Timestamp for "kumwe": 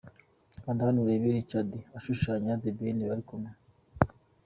3.29-3.51